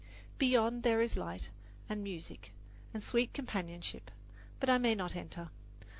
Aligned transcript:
Beyond 0.39 0.81
there 0.81 0.99
is 0.99 1.15
light, 1.15 1.51
and 1.87 2.03
music, 2.03 2.51
and 2.91 3.03
sweet 3.03 3.35
companionship; 3.35 4.09
but 4.59 4.67
I 4.67 4.79
may 4.79 4.95
not 4.95 5.15
enter. 5.15 5.51